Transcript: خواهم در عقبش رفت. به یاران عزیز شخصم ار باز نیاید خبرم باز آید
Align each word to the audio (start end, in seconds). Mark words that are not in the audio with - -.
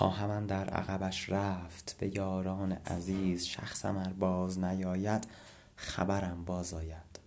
خواهم 0.00 0.46
در 0.46 0.70
عقبش 0.70 1.30
رفت. 1.30 1.96
به 1.98 2.16
یاران 2.16 2.72
عزیز 2.72 3.44
شخصم 3.46 3.96
ار 3.96 4.12
باز 4.12 4.58
نیاید 4.58 5.26
خبرم 5.76 6.44
باز 6.44 6.74
آید 6.74 7.19